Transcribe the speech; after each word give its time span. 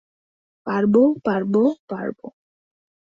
পারব 0.67 0.93
পারব 1.25 1.53
পারব! 1.89 2.19